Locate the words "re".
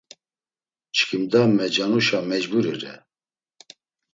2.81-2.93